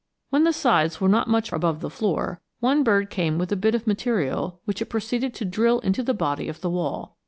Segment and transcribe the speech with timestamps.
[0.31, 3.75] When the sides were not much above the floor, one bird came with a bit
[3.75, 7.17] of material which it proceeded to drill into the body of the wall.